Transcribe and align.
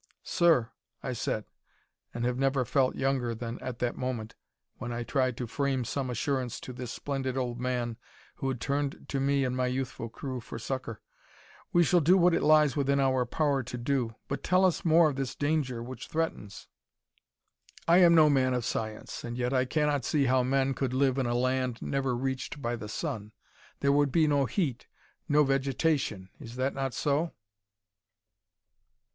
"Sir," 0.23 0.71
I 1.03 1.13
said, 1.13 1.45
and 2.11 2.25
have 2.25 2.35
never 2.39 2.65
felt 2.65 2.95
younger 2.95 3.35
than 3.35 3.59
at 3.59 3.77
that 3.77 3.95
moment, 3.95 4.33
when 4.77 4.91
I 4.91 5.03
tried 5.03 5.37
to 5.37 5.45
frame 5.45 5.85
some 5.85 6.09
assurance 6.09 6.59
to 6.61 6.73
this 6.73 6.91
splendid 6.91 7.37
old 7.37 7.59
man 7.59 7.97
who 8.37 8.47
had 8.47 8.59
turned 8.59 9.05
to 9.09 9.19
me 9.19 9.43
and 9.45 9.55
my 9.55 9.67
youthful 9.67 10.09
crew 10.09 10.39
for 10.39 10.57
succor, 10.57 11.03
"we 11.71 11.83
shall 11.83 11.99
do 11.99 12.17
what 12.17 12.33
it 12.33 12.41
lies 12.41 12.75
within 12.75 12.99
our 12.99 13.27
power 13.27 13.61
to 13.61 13.77
do. 13.77 14.15
But 14.27 14.41
tell 14.43 14.65
us 14.65 14.83
more 14.83 15.07
of 15.11 15.17
this 15.17 15.35
danger 15.35 15.83
which 15.83 16.07
threatens. 16.07 16.67
"I 17.87 17.97
am 17.97 18.15
no 18.15 18.27
man 18.27 18.55
of 18.55 18.65
science, 18.65 19.23
and 19.23 19.37
yet 19.37 19.53
I 19.53 19.65
cannot 19.65 20.03
see 20.03 20.25
how 20.25 20.41
men 20.41 20.73
could 20.73 20.95
live 20.95 21.19
in 21.19 21.27
a 21.27 21.35
land 21.35 21.79
never 21.79 22.15
reached 22.15 22.59
by 22.59 22.75
the 22.75 22.89
sun. 22.89 23.33
There 23.81 23.91
would 23.91 24.11
be 24.11 24.25
no 24.25 24.45
heat, 24.45 24.87
no 25.29 25.43
vegetation. 25.43 26.29
Is 26.39 26.55
that 26.55 26.73
not 26.73 26.95
so?" 26.95 27.33